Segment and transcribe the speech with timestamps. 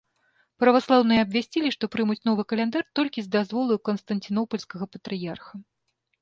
[0.61, 5.53] Праваслаўныя абвясцілі, што прымуць новы каляндар толькі з дазволу канстанцінопальскага патрыярха.